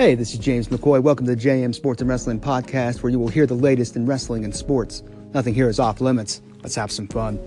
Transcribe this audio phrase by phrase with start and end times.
[0.00, 1.02] Hey, this is James McCoy.
[1.02, 4.06] Welcome to the JM Sports and Wrestling Podcast, where you will hear the latest in
[4.06, 5.02] wrestling and sports.
[5.34, 6.40] Nothing here is off limits.
[6.62, 7.38] Let's have some fun.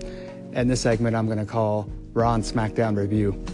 [0.52, 3.44] And this segment I'm going to call Raw SmackDown Review.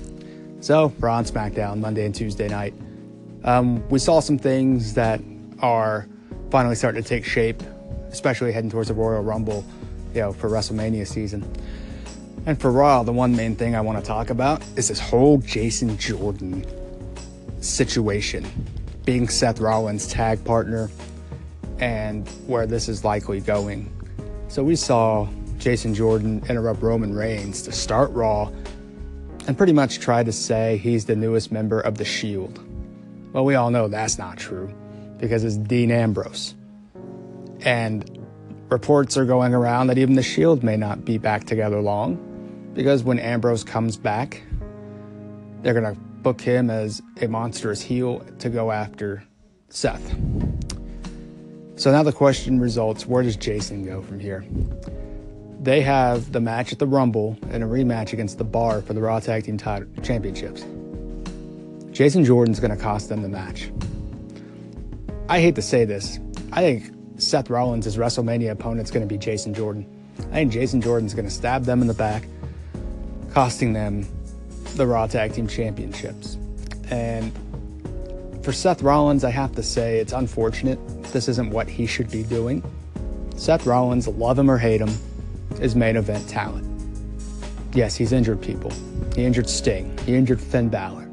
[0.60, 2.74] So, Raw SmackDown, Monday and Tuesday night.
[3.42, 5.22] Um, we saw some things that
[5.60, 6.06] are
[6.50, 7.62] finally starting to take shape,
[8.10, 9.64] especially heading towards the Royal Rumble,
[10.12, 11.50] you know, for WrestleMania season.
[12.44, 15.38] And for Raw, the one main thing I want to talk about is this whole
[15.38, 16.66] Jason Jordan
[17.62, 18.44] situation
[19.10, 20.88] being Seth Rollins' tag partner
[21.80, 23.92] and where this is likely going.
[24.46, 25.26] So we saw
[25.58, 28.52] Jason Jordan interrupt Roman Reigns to start Raw
[29.48, 32.64] and pretty much try to say he's the newest member of the Shield.
[33.32, 34.72] Well, we all know that's not true
[35.18, 36.54] because it's Dean Ambrose.
[37.62, 38.24] And
[38.68, 42.14] reports are going around that even the Shield may not be back together long
[42.74, 44.40] because when Ambrose comes back,
[45.62, 49.22] they're going to book him as a monstrous heel to go after
[49.68, 50.14] Seth.
[51.76, 54.44] So now the question results where does Jason go from here?
[55.62, 59.00] They have the match at the Rumble and a rematch against the Bar for the
[59.00, 60.64] Raw Tag Team title, Championships.
[61.90, 63.70] Jason Jordan's going to cost them the match.
[65.28, 66.18] I hate to say this.
[66.52, 69.86] I think Seth Rollins' WrestleMania opponent's going to be Jason Jordan.
[70.30, 72.24] I think Jason Jordan's going to stab them in the back,
[73.32, 74.06] costing them
[74.76, 76.36] the Raw Tag Team Championships.
[76.90, 77.32] And
[78.42, 80.78] for Seth Rollins, I have to say it's unfortunate.
[81.12, 82.62] This isn't what he should be doing.
[83.36, 84.90] Seth Rollins, love him or hate him,
[85.60, 86.66] is main event talent.
[87.74, 88.72] Yes, he's injured people.
[89.14, 89.96] He injured Sting.
[90.06, 91.06] He injured Finn Balor.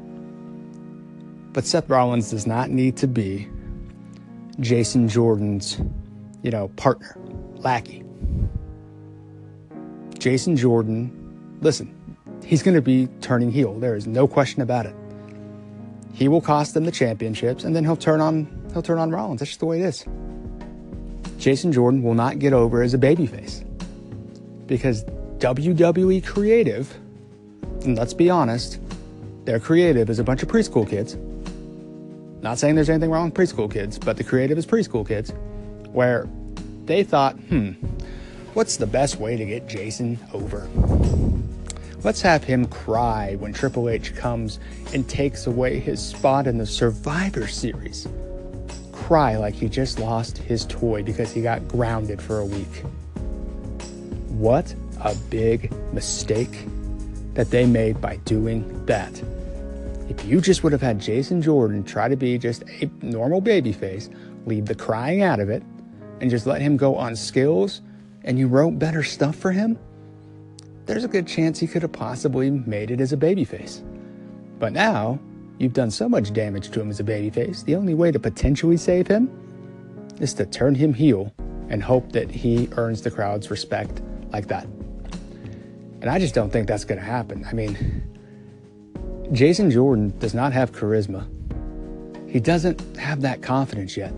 [1.52, 3.48] But Seth Rollins does not need to be
[4.60, 5.80] Jason Jordan's,
[6.42, 7.16] you know, partner,
[7.56, 8.04] lackey.
[10.18, 11.94] Jason Jordan, listen,
[12.48, 13.78] he's going to be turning heel.
[13.78, 14.94] There is no question about it.
[16.14, 19.40] He will cost them the championships, and then he'll turn on he'll turn on Rollins.
[19.40, 20.04] That's just the way it is.
[21.38, 23.64] Jason Jordan will not get over as a babyface
[24.66, 25.04] because
[25.38, 26.92] WWE creative,
[27.84, 28.80] and let's be honest,
[29.44, 31.16] their creative is a bunch of preschool kids.
[32.40, 35.32] Not saying there's anything wrong with preschool kids, but the creative is preschool kids,
[35.92, 36.28] where
[36.86, 37.72] they thought, hmm,
[38.54, 40.68] what's the best way to get Jason over?
[42.04, 44.60] Let's have him cry when Triple H comes
[44.94, 48.06] and takes away his spot in the Survivor Series.
[48.92, 52.84] Cry like he just lost his toy because he got grounded for a week.
[54.28, 54.72] What
[55.02, 56.66] a big mistake
[57.34, 59.20] that they made by doing that.
[60.08, 64.14] If you just would have had Jason Jordan try to be just a normal babyface,
[64.46, 65.64] leave the crying out of it,
[66.20, 67.80] and just let him go on skills,
[68.22, 69.76] and you wrote better stuff for him,
[70.88, 73.82] there's a good chance he could have possibly made it as a babyface.
[74.58, 75.20] But now,
[75.58, 78.78] you've done so much damage to him as a babyface, the only way to potentially
[78.78, 79.30] save him
[80.18, 81.30] is to turn him heel
[81.68, 84.00] and hope that he earns the crowd's respect
[84.32, 84.64] like that.
[86.00, 87.44] And I just don't think that's going to happen.
[87.44, 88.02] I mean,
[89.32, 91.28] Jason Jordan does not have charisma.
[92.30, 94.12] He doesn't have that confidence yet.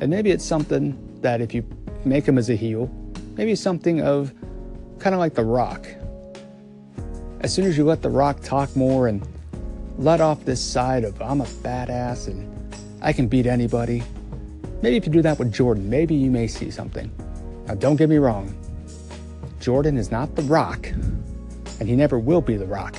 [0.00, 1.64] And maybe it's something that if you
[2.04, 2.88] make him as a heel,
[3.36, 4.32] maybe something of
[5.00, 5.88] kind of like The Rock,
[7.44, 9.22] as soon as you let The Rock talk more and
[9.98, 14.02] let off this side of I'm a badass and I can beat anybody,
[14.80, 17.12] maybe if you do that with Jordan, maybe you may see something.
[17.66, 18.56] Now, don't get me wrong,
[19.60, 22.96] Jordan is not The Rock, and he never will be The Rock.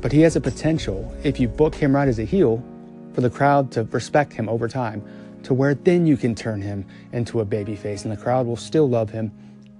[0.00, 2.64] But he has a potential, if you book him right as a heel,
[3.12, 5.02] for the crowd to respect him over time,
[5.42, 8.88] to where then you can turn him into a babyface and the crowd will still
[8.88, 9.30] love him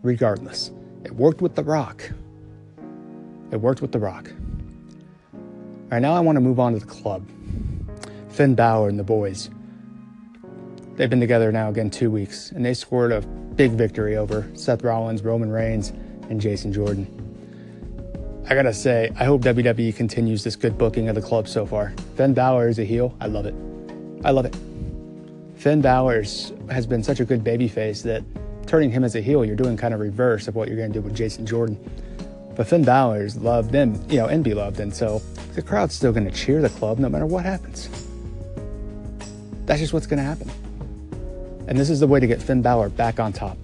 [0.03, 0.73] regardless.
[1.05, 2.11] It worked with The Rock.
[3.53, 4.31] It worked with The Rock.
[5.33, 5.41] All
[5.91, 7.29] right, now I want to move on to the club.
[8.29, 9.51] Finn Balor and the boys.
[10.95, 14.83] They've been together now again two weeks, and they scored a big victory over Seth
[14.85, 15.91] Rollins, Roman Reigns,
[16.29, 17.07] and Jason Jordan.
[18.49, 21.93] I gotta say, I hope WWE continues this good booking of the club so far.
[22.17, 23.17] Finn Balor is a heel.
[23.21, 23.55] I love it.
[24.25, 24.57] I love it.
[25.57, 26.23] Finn Balor
[26.71, 28.23] has been such a good babyface that
[28.67, 31.01] turning him as a heel, you're doing kind of reverse of what you're going to
[31.01, 31.79] do with Jason Jordan.
[32.61, 35.23] But Finn Balor's loved and you know and be loved, and so
[35.55, 37.89] the crowd's still going to cheer the club no matter what happens.
[39.65, 40.51] That's just what's going to happen.
[41.69, 43.57] And this is the way to get Finn Balor back on top.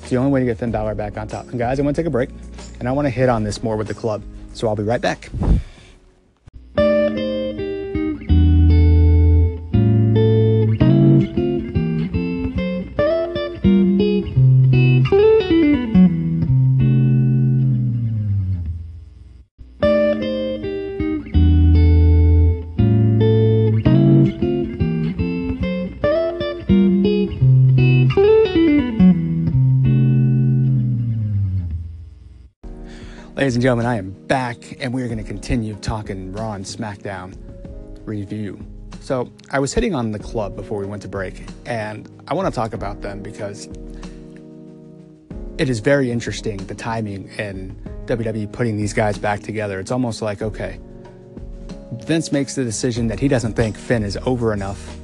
[0.00, 1.46] It's the only way to get Finn Balor back on top.
[1.48, 2.30] And guys, I want to take a break,
[2.80, 4.22] and I want to hit on this more with the club.
[4.54, 5.28] So I'll be right back.
[33.36, 37.36] Ladies and gentlemen, I am back and we're going to continue talking Raw and SmackDown
[38.04, 38.64] review.
[39.00, 42.46] So, I was hitting on the club before we went to break, and I want
[42.46, 43.68] to talk about them because
[45.58, 47.76] it is very interesting the timing and
[48.06, 49.80] WWE putting these guys back together.
[49.80, 50.78] It's almost like, okay,
[52.04, 54.96] Vince makes the decision that he doesn't think Finn is over enough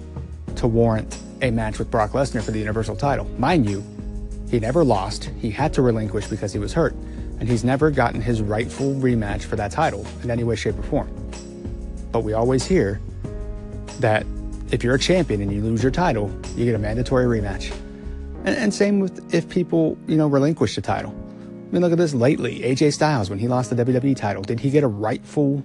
[0.55, 3.25] to warrant a match with Brock Lesnar for the Universal title.
[3.39, 3.85] Mind you,
[4.49, 6.95] he never lost, he had to relinquish because he was hurt
[7.41, 10.83] and he's never gotten his rightful rematch for that title in any way, shape, or
[10.83, 11.09] form.
[12.13, 13.01] But we always hear
[14.01, 14.27] that
[14.71, 17.73] if you're a champion and you lose your title, you get a mandatory rematch.
[18.45, 21.11] And, and same with if people, you know, relinquish the title.
[21.11, 22.61] I mean, look at this lately.
[22.61, 25.65] AJ Styles, when he lost the WWE title, did he get a rightful,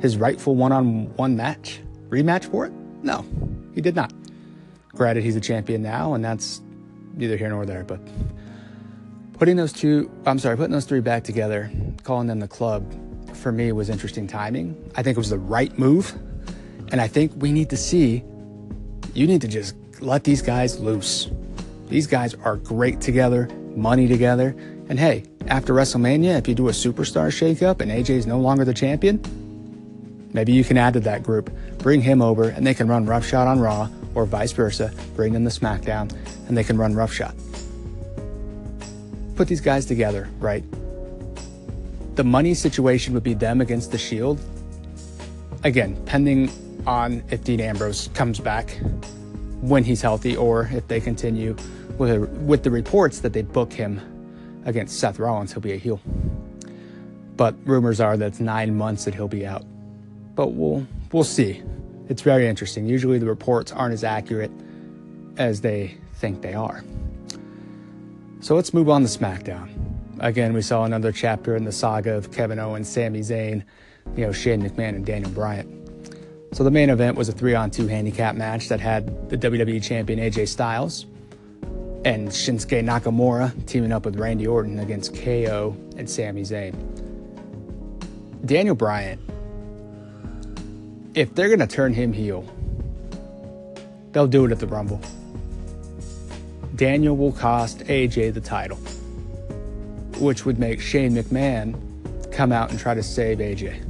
[0.00, 2.72] his rightful one-on-one match, rematch for it?
[3.02, 3.24] No,
[3.74, 4.12] he did not.
[4.94, 6.60] Granted, he's a champion now, and that's
[7.14, 8.00] neither here nor there, but
[9.42, 11.68] putting those two, I'm sorry, putting those three back together,
[12.04, 12.86] calling them the club,
[13.34, 14.88] for me was interesting timing.
[14.94, 16.14] I think it was the right move.
[16.92, 18.22] And I think we need to see,
[19.14, 21.28] you need to just let these guys loose.
[21.88, 24.54] These guys are great together, money together.
[24.88, 28.64] And hey, after WrestleMania, if you do a superstar shakeup and AJ is no longer
[28.64, 29.20] the champion,
[30.32, 31.50] maybe you can add to that group.
[31.78, 34.92] Bring him over and they can run roughshod on Raw or vice versa.
[35.16, 36.16] Bring them to SmackDown
[36.46, 37.34] and they can run roughshod
[39.34, 40.64] put these guys together, right?
[42.16, 44.40] The money situation would be them against the Shield.
[45.64, 46.50] Again, pending
[46.86, 48.78] on if Dean Ambrose comes back
[49.60, 51.56] when he's healthy or if they continue
[51.98, 54.00] with, with the reports that they book him
[54.64, 56.00] against Seth Rollins, he'll be a heel.
[57.36, 59.64] But rumors are that it's nine months that he'll be out.
[60.34, 61.62] But we'll we'll see.
[62.08, 62.86] It's very interesting.
[62.86, 64.50] Usually the reports aren't as accurate
[65.38, 66.84] as they think they are.
[68.42, 69.70] So let's move on to SmackDown.
[70.18, 73.62] Again, we saw another chapter in the saga of Kevin Owens, Sami Zayn,
[74.16, 75.78] you know, Shane McMahon, and Daniel Bryan.
[76.52, 79.80] So the main event was a three on two handicap match that had the WWE
[79.80, 81.06] champion AJ Styles
[82.04, 86.74] and Shinsuke Nakamura teaming up with Randy Orton against KO and Sami Zayn.
[88.44, 89.20] Daniel Bryan,
[91.14, 92.44] if they're to turn him heel,
[94.10, 95.00] they'll do it at the Rumble.
[96.76, 98.78] Daniel will cost AJ the title,
[100.18, 101.78] which would make Shane McMahon
[102.32, 103.80] come out and try to save AJ.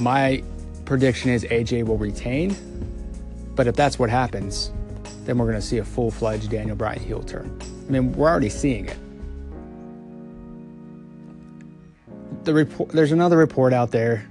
[0.00, 0.42] My
[0.84, 2.56] prediction is AJ will retain,
[3.54, 4.70] but if that's what happens,
[5.24, 7.60] then we're going to see a full fledged Daniel Bryan heel turn.
[7.88, 8.96] I mean, we're already seeing it.
[12.44, 14.28] The report, there's another report out there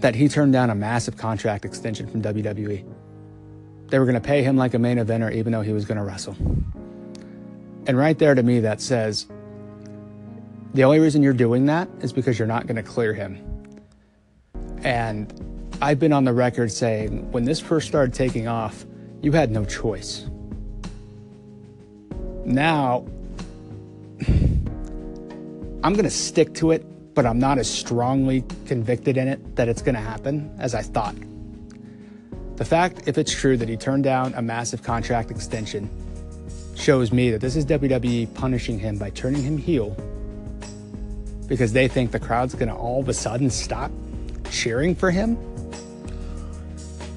[0.00, 2.84] that he turned down a massive contract extension from WWE.
[3.88, 5.98] They were going to pay him like a main eventer, even though he was going
[5.98, 6.36] to wrestle.
[7.86, 9.26] And right there to me, that says
[10.74, 13.42] the only reason you're doing that is because you're not going to clear him.
[14.82, 15.32] And
[15.80, 18.84] I've been on the record saying when this first started taking off,
[19.22, 20.26] you had no choice.
[22.44, 23.06] Now,
[25.82, 26.84] I'm going to stick to it,
[27.14, 30.82] but I'm not as strongly convicted in it that it's going to happen as I
[30.82, 31.14] thought.
[32.58, 35.88] The fact, if it's true, that he turned down a massive contract extension
[36.74, 39.96] shows me that this is WWE punishing him by turning him heel
[41.46, 43.92] because they think the crowd's going to all of a sudden stop
[44.50, 45.38] cheering for him.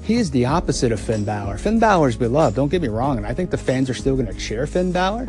[0.04, 1.58] He is the opposite of Finn Balor.
[1.58, 4.26] Finn Balor's beloved, don't get me wrong, and I think the fans are still going
[4.26, 5.28] to cheer Finn Balor.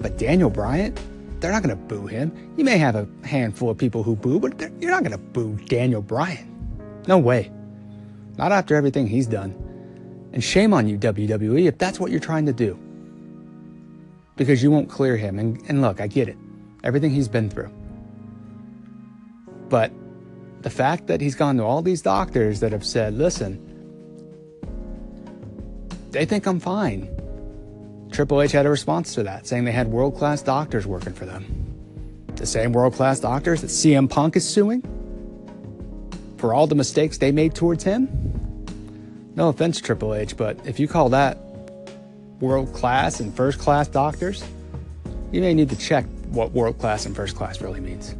[0.00, 0.94] But Daniel Bryan,
[1.40, 2.54] they're not going to boo him.
[2.56, 5.58] You may have a handful of people who boo, but you're not going to boo
[5.66, 6.46] Daniel Bryan.
[7.06, 7.50] No way.
[8.38, 9.50] Not after everything he's done.
[10.32, 12.78] And shame on you, WWE, if that's what you're trying to do.
[14.36, 15.38] Because you won't clear him.
[15.38, 16.36] And, and look, I get it.
[16.84, 17.72] Everything he's been through.
[19.68, 19.90] But
[20.62, 23.64] the fact that he's gone to all these doctors that have said, listen,
[26.10, 27.14] they think I'm fine.
[28.12, 31.26] Triple H had a response to that, saying they had world class doctors working for
[31.26, 31.44] them.
[32.36, 34.82] The same world class doctors that CM Punk is suing
[36.38, 38.08] for all the mistakes they made towards him.
[39.34, 41.38] No offense, Triple H, but if you call that
[42.40, 44.44] world class and first class doctors,
[45.32, 48.14] you may need to check what world class and first class really means.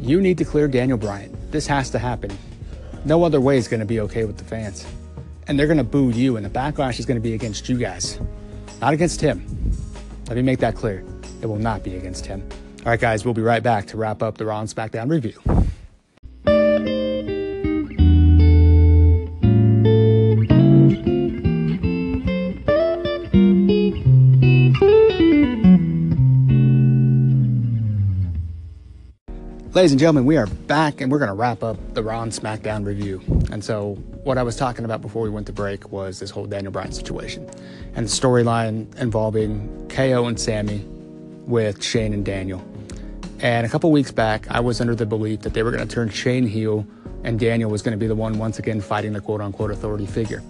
[0.00, 1.36] You need to clear Daniel Bryan.
[1.50, 2.36] This has to happen.
[3.04, 4.86] No other way is going to be okay with the fans.
[5.46, 7.76] And they're going to boo you, and the backlash is going to be against you
[7.76, 8.20] guys,
[8.80, 9.44] not against him.
[10.28, 11.04] Let me make that clear.
[11.42, 12.46] It will not be against him.
[12.80, 15.34] All right, guys, we'll be right back to wrap up the Raw and SmackDown review.
[29.80, 32.30] Ladies and gentlemen, we are back and we're going to wrap up the Raw and
[32.30, 33.22] SmackDown review.
[33.50, 33.94] And so,
[34.24, 36.92] what I was talking about before we went to break was this whole Daniel Bryan
[36.92, 37.48] situation
[37.94, 40.84] and the storyline involving KO and Sami
[41.46, 42.62] with Shane and Daniel.
[43.38, 45.94] And a couple weeks back, I was under the belief that they were going to
[45.94, 46.86] turn Shane heel
[47.24, 50.04] and Daniel was going to be the one once again fighting the quote unquote authority
[50.04, 50.42] figure.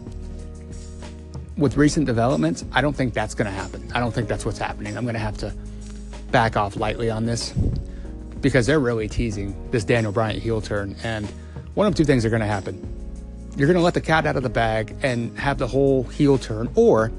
[1.56, 3.92] With recent developments, I don't think that's going to happen.
[3.94, 4.96] I don't think that's what's happening.
[4.96, 5.54] I'm going to have to
[6.32, 7.54] back off lightly on this
[8.40, 10.96] because they're really teasing this Daniel Bryan heel turn.
[11.02, 11.26] And
[11.74, 12.74] one of two things are going to happen.
[13.56, 16.38] You're going to let the cat out of the bag and have the whole heel
[16.38, 17.12] turn, or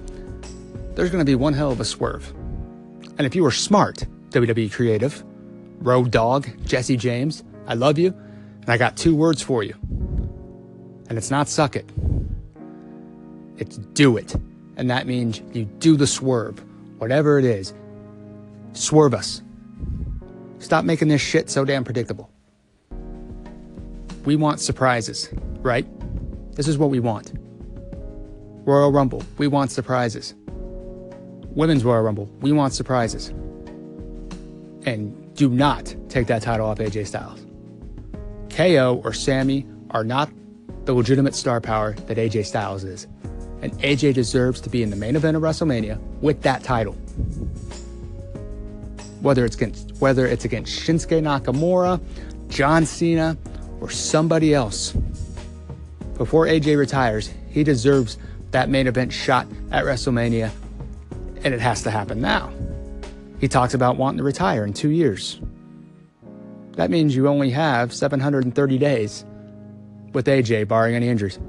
[0.96, 2.34] there's going to be one hell of a swerve.
[3.18, 5.24] And if you were smart, WWE creative,
[5.80, 8.08] Road Dogg, Jesse James, I love you,
[8.62, 9.74] and I got two words for you.
[11.10, 11.90] And it's not suck it,
[13.58, 14.36] it's do it.
[14.78, 16.63] And that means you do the swerve,
[16.98, 17.74] whatever it is.
[18.74, 19.42] Swerve us.
[20.62, 22.30] Stop making this shit so damn predictable.
[24.25, 25.27] We want surprises,
[25.62, 25.88] right?
[26.56, 27.34] This is what we want.
[28.63, 30.36] Royal Rumble, we want surprises.
[31.56, 33.30] Women's Royal Rumble, we want surprises.
[34.86, 37.44] And do not take that title off AJ Styles.
[38.51, 40.30] KO or Sami are not
[40.86, 43.08] the legitimate star power that AJ Styles is.
[43.63, 46.96] And AJ deserves to be in the main event of WrestleMania with that title
[49.22, 52.01] whether it's against whether it's against Shinsuke Nakamura,
[52.50, 53.38] John Cena,
[53.80, 54.94] or somebody else.
[56.18, 58.18] Before AJ retires, he deserves
[58.51, 60.51] that main event shot at WrestleMania,
[61.44, 62.51] and it has to happen now.
[63.40, 65.40] He talks about wanting to retire in two years.
[66.74, 69.25] That means you only have 730 days
[70.13, 71.40] with AJ, barring any injuries.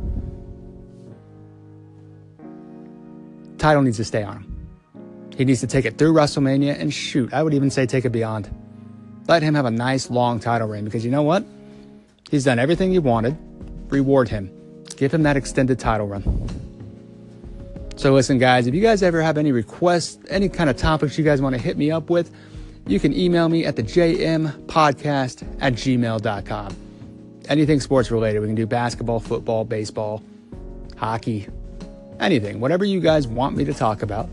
[3.59, 4.52] Title needs to stay on him.
[5.37, 8.11] He needs to take it through WrestleMania and shoot, I would even say take it
[8.11, 8.51] beyond.
[9.29, 11.45] Let him have a nice long title reign because you know what?
[12.31, 13.37] He's done everything he wanted.
[13.89, 14.51] Reward him.
[14.97, 16.49] Give him that extended title run.
[17.97, 21.25] So listen, guys, if you guys ever have any requests, any kind of topics you
[21.25, 22.35] guys want to hit me up with,
[22.87, 26.77] you can email me at the jmpodcast at gmail.com.
[27.49, 28.41] Anything sports related.
[28.41, 30.23] We can do basketball, football, baseball,
[30.97, 31.49] hockey,
[32.19, 32.61] anything.
[32.61, 34.29] Whatever you guys want me to talk about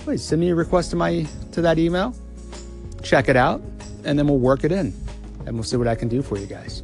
[0.00, 2.14] please send me a request to my to that email.
[3.02, 3.62] Check it out,
[4.04, 4.94] and then we'll work it in,
[5.46, 6.82] and we'll see what I can do for you guys.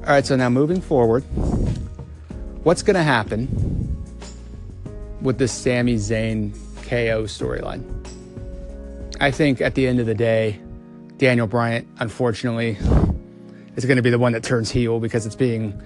[0.00, 1.22] All right, so now moving forward,
[2.62, 3.46] what's going to happen
[5.20, 7.84] with this Sami Zayn KO storyline?
[9.20, 10.58] I think at the end of the day,
[11.18, 12.78] Daniel Bryan, unfortunately,
[13.76, 15.78] is going to be the one that turns heel because it's being,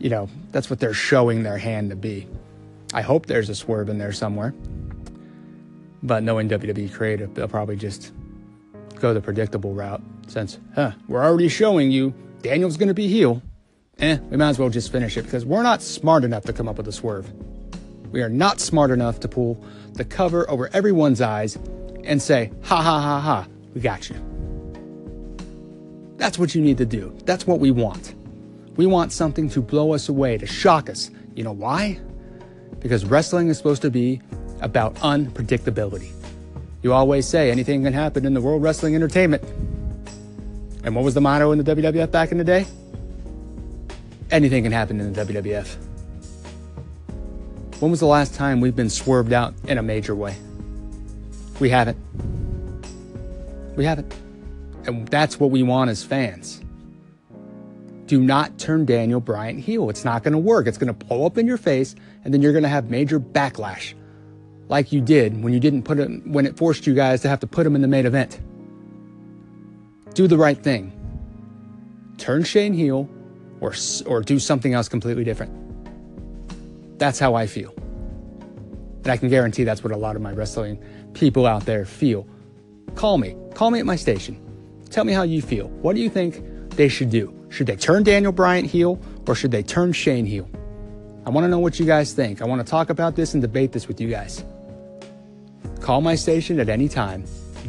[0.00, 2.26] you know, that's what they're showing their hand to be.
[2.92, 4.54] I hope there's a swerve in there somewhere.
[6.04, 8.12] But knowing WWE creative, they'll probably just
[9.00, 13.42] go the predictable route since, huh, we're already showing you Daniel's going to be heel.
[13.98, 16.68] Eh, we might as well just finish it because we're not smart enough to come
[16.68, 17.32] up with a swerve.
[18.12, 21.56] We are not smart enough to pull the cover over everyone's eyes
[22.04, 24.16] and say, ha ha ha ha, we got you.
[26.16, 27.16] That's what you need to do.
[27.24, 28.14] That's what we want.
[28.76, 31.10] We want something to blow us away, to shock us.
[31.34, 31.98] You know why?
[32.80, 34.20] Because wrestling is supposed to be
[34.64, 36.10] about unpredictability.
[36.82, 39.42] You always say anything can happen in the World Wrestling Entertainment.
[40.84, 42.66] And what was the motto in the WWF back in the day?
[44.30, 45.76] Anything can happen in the WWF.
[47.80, 50.36] When was the last time we've been swerved out in a major way?
[51.60, 51.96] We haven't.
[53.76, 54.14] We haven't.
[54.86, 56.60] And that's what we want as fans.
[58.06, 59.88] Do not turn Daniel Bryan heel.
[59.88, 60.66] It's not going to work.
[60.66, 61.94] It's going to blow up in your face,
[62.24, 63.94] and then you're going to have major backlash
[64.68, 67.40] like you did when you didn't put it when it forced you guys to have
[67.40, 68.40] to put him in the main event.
[70.14, 70.92] Do the right thing.
[72.18, 73.08] Turn Shane heel
[73.60, 73.74] or
[74.06, 75.52] or do something else completely different.
[76.98, 77.72] That's how I feel.
[79.04, 82.26] And I can guarantee that's what a lot of my wrestling people out there feel.
[82.94, 83.36] Call me.
[83.54, 84.40] Call me at my station.
[84.90, 85.68] Tell me how you feel.
[85.68, 87.34] What do you think they should do?
[87.50, 90.48] Should they turn Daniel Bryan heel or should they turn Shane heel?
[91.26, 92.42] I want to know what you guys think.
[92.42, 94.44] I want to talk about this and debate this with you guys.
[95.84, 97.24] Call my station at any time,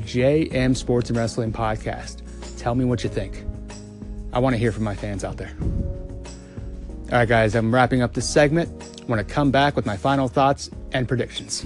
[0.05, 2.21] JM Sports and Wrestling Podcast.
[2.57, 3.43] Tell me what you think.
[4.31, 5.53] I want to hear from my fans out there.
[7.11, 8.69] All right, guys, I'm wrapping up this segment.
[9.01, 11.65] I want to come back with my final thoughts and predictions.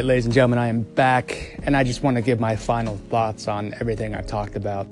[0.00, 2.96] Right, ladies and gentlemen, I am back, and I just want to give my final
[3.10, 4.86] thoughts on everything I've talked about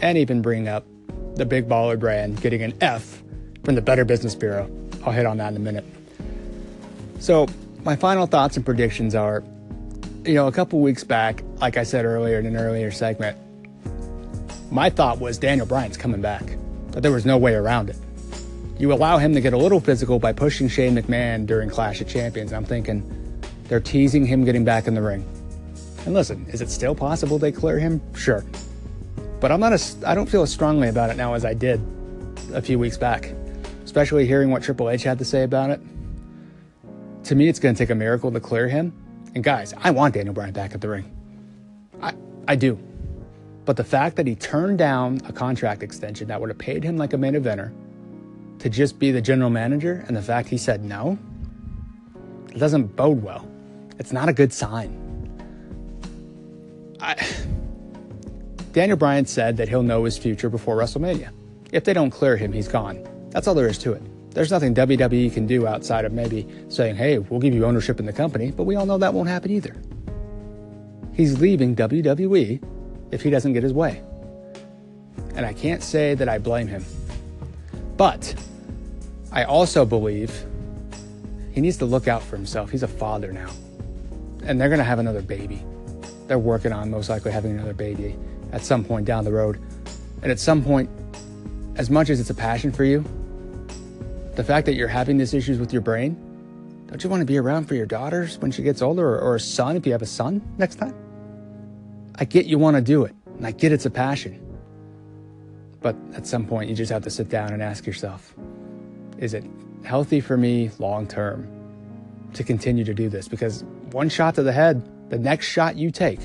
[0.00, 0.86] and even bring up
[1.34, 3.22] the Big Baller brand getting an F
[3.64, 4.70] from the Better Business Bureau.
[5.04, 5.84] I'll hit on that in a minute.
[7.18, 7.48] So,
[7.84, 9.44] my final thoughts and predictions are
[10.24, 13.36] you know, a couple weeks back, like I said earlier in an earlier segment,
[14.70, 16.56] my thought was Daniel Bryan's coming back,
[16.92, 17.96] but there was no way around it.
[18.78, 22.08] You allow him to get a little physical by pushing Shane McMahon during Clash of
[22.08, 22.54] Champions.
[22.54, 23.19] I'm thinking
[23.70, 25.24] they're teasing him getting back in the ring.
[26.04, 28.02] And listen, is it still possible they clear him?
[28.16, 28.44] Sure.
[29.38, 31.80] But I'm not as I don't feel as strongly about it now as I did
[32.52, 33.32] a few weeks back,
[33.84, 35.80] especially hearing what Triple H had to say about it.
[37.24, 38.92] To me, it's going to take a miracle to clear him.
[39.36, 41.08] And guys, I want Daniel Bryan back at the ring.
[42.02, 42.12] I,
[42.48, 42.76] I do.
[43.66, 46.96] But the fact that he turned down a contract extension that would have paid him
[46.96, 47.72] like a main eventer
[48.58, 51.16] to just be the general manager, and the fact he said no,
[52.52, 53.49] it doesn't bode well.
[54.00, 54.96] It's not a good sign.
[57.00, 57.14] I,
[58.72, 61.30] Daniel Bryan said that he'll know his future before WrestleMania.
[61.70, 63.06] If they don't clear him, he's gone.
[63.28, 64.02] That's all there is to it.
[64.30, 68.06] There's nothing WWE can do outside of maybe saying, hey, we'll give you ownership in
[68.06, 69.76] the company, but we all know that won't happen either.
[71.12, 72.62] He's leaving WWE
[73.12, 74.02] if he doesn't get his way.
[75.34, 76.86] And I can't say that I blame him.
[77.98, 78.34] But
[79.30, 80.32] I also believe
[81.52, 82.70] he needs to look out for himself.
[82.70, 83.50] He's a father now.
[84.44, 85.62] And they're going to have another baby.
[86.26, 88.16] They're working on most likely having another baby
[88.52, 89.60] at some point down the road.
[90.22, 90.90] And at some point,
[91.76, 93.04] as much as it's a passion for you,
[94.36, 96.14] the fact that you're having these issues with your brain,
[96.86, 99.34] don't you want to be around for your daughters when she gets older or, or
[99.36, 100.94] a son if you have a son next time?
[102.16, 104.46] I get you want to do it, and I get it's a passion.
[105.80, 108.34] But at some point, you just have to sit down and ask yourself
[109.18, 109.44] is it
[109.84, 111.48] healthy for me long term
[112.34, 113.28] to continue to do this?
[113.28, 116.20] Because one shot to the head, the next shot you take,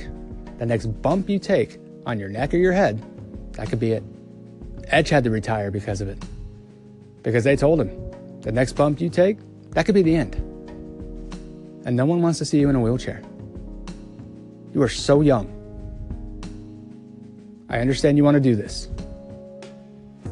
[0.58, 3.02] the next bump you take on your neck or your head,
[3.54, 4.04] that could be it.
[4.88, 6.24] Edge had to retire because of it
[7.26, 7.90] because they told him
[8.42, 9.38] the next bump you take,
[9.72, 10.36] that could be the end.
[11.86, 13.22] And no one wants to see you in a wheelchair.
[14.74, 15.52] You are so young.
[17.68, 18.88] I understand you want to do this,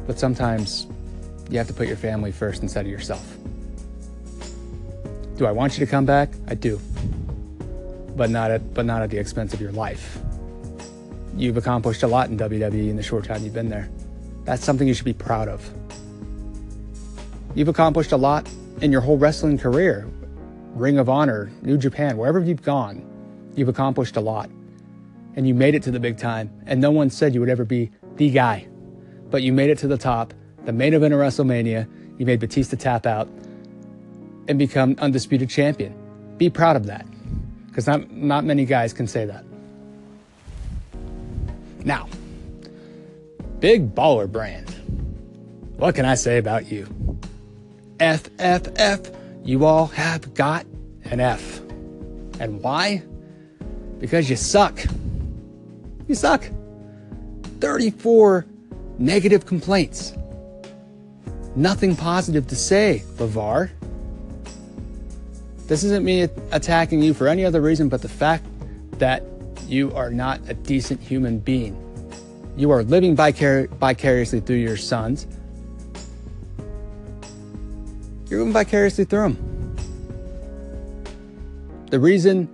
[0.06, 0.86] but sometimes
[1.50, 3.36] you have to put your family first instead of yourself.
[5.36, 6.30] Do I want you to come back?
[6.46, 6.80] I do.
[8.16, 10.18] But not at but not at the expense of your life.
[11.36, 13.90] You've accomplished a lot in WWE in the short time you've been there.
[14.44, 15.68] That's something you should be proud of.
[17.54, 18.48] You've accomplished a lot
[18.80, 20.08] in your whole wrestling career.
[20.74, 23.04] Ring of Honor, New Japan, wherever you've gone,
[23.54, 24.50] you've accomplished a lot.
[25.36, 26.50] And you made it to the big time.
[26.66, 28.66] And no one said you would ever be the guy.
[29.30, 31.88] But you made it to the top, the main event of WrestleMania.
[32.18, 33.28] You made Batista tap out
[34.48, 35.94] and become undisputed champion.
[36.38, 37.06] Be proud of that.
[37.74, 39.44] Because not, not many guys can say that.
[41.84, 42.08] Now,
[43.58, 44.70] big baller brand.
[45.76, 46.86] What can I say about you?
[47.98, 49.00] F, F, F.
[49.42, 50.66] You all have got
[51.06, 51.58] an F.
[52.38, 53.02] And why?
[53.98, 54.78] Because you suck.
[56.06, 56.48] You suck.
[57.58, 58.46] 34
[59.00, 60.14] negative complaints.
[61.56, 63.70] Nothing positive to say, LaVar.
[65.66, 68.44] This isn't me attacking you for any other reason but the fact
[68.98, 69.22] that
[69.66, 71.80] you are not a decent human being.
[72.56, 75.26] You are living vicar- vicariously through your sons
[78.34, 79.76] you're going vicariously through them.
[81.90, 82.48] The reason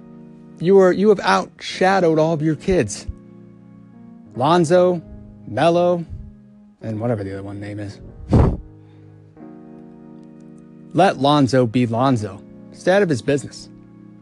[0.61, 3.07] you are you have outshadowed all of your kids.
[4.37, 5.01] Lonzo,
[5.46, 6.05] Melo,
[6.83, 7.99] and whatever the other one name is.
[10.92, 12.42] Let Lonzo be Lonzo.
[12.81, 13.69] Stay out of his business.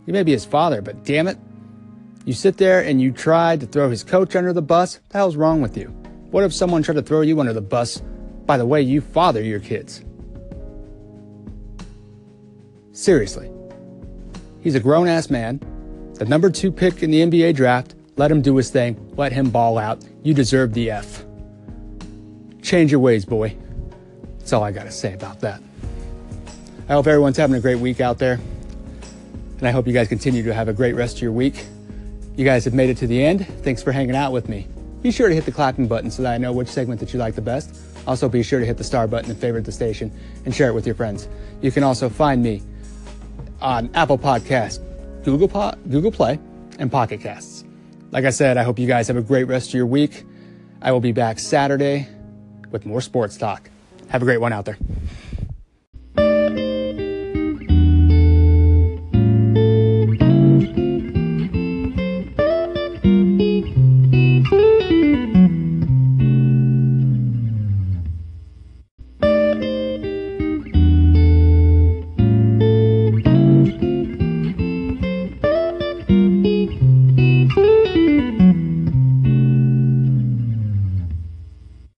[0.04, 1.38] You may be his father, but damn it.
[2.24, 4.96] You sit there and you try to throw his coach under the bus.
[4.96, 5.86] What the hell's wrong with you?
[6.32, 8.02] What if someone tried to throw you under the bus
[8.46, 10.04] by the way you father your kids?
[12.90, 13.48] Seriously.
[14.60, 15.60] He's a grown ass man.
[16.14, 17.94] The number two pick in the NBA draft.
[18.16, 19.12] Let him do his thing.
[19.16, 20.04] Let him ball out.
[20.24, 21.24] You deserve the F.
[22.60, 23.56] Change your ways, boy.
[24.40, 25.62] That's all I got to say about that.
[26.88, 28.40] I hope everyone's having a great week out there.
[29.58, 31.66] And I hope you guys continue to have a great rest of your week.
[32.34, 33.46] You guys have made it to the end.
[33.62, 34.66] Thanks for hanging out with me.
[35.02, 37.18] Be sure to hit the clapping button so that I know which segment that you
[37.18, 37.78] like the best.
[38.06, 40.10] Also, be sure to hit the star button and favorite the station
[40.46, 41.28] and share it with your friends.
[41.60, 42.62] You can also find me
[43.60, 44.78] on Apple Podcasts,
[45.24, 46.38] Google, po- Google Play,
[46.78, 47.64] and Pocket Casts.
[48.12, 50.24] Like I said, I hope you guys have a great rest of your week.
[50.80, 52.08] I will be back Saturday
[52.70, 53.68] with more sports talk.
[54.08, 54.78] Have a great one out there.